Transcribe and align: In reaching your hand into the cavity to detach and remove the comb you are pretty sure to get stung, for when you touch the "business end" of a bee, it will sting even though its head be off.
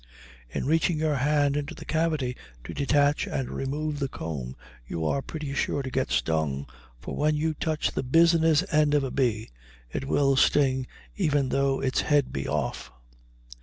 In 0.49 0.65
reaching 0.65 0.97
your 0.97 1.17
hand 1.17 1.55
into 1.55 1.75
the 1.75 1.85
cavity 1.85 2.35
to 2.63 2.73
detach 2.73 3.27
and 3.27 3.51
remove 3.51 3.99
the 3.99 4.07
comb 4.07 4.55
you 4.87 5.05
are 5.05 5.21
pretty 5.21 5.53
sure 5.53 5.83
to 5.83 5.91
get 5.91 6.09
stung, 6.09 6.65
for 6.99 7.15
when 7.15 7.35
you 7.35 7.53
touch 7.53 7.91
the 7.91 8.01
"business 8.01 8.63
end" 8.73 8.95
of 8.95 9.03
a 9.03 9.11
bee, 9.11 9.51
it 9.91 10.07
will 10.07 10.35
sting 10.35 10.87
even 11.17 11.49
though 11.49 11.79
its 11.81 12.01
head 12.01 12.33
be 12.33 12.47
off. 12.47 12.91